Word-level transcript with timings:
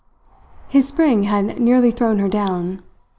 His 0.67 0.87
spring 0.87 1.25
had 1.29 1.59
nearly 1.61 1.91
thrown 1.91 2.17
her 2.17 2.27
down. 2.27 2.81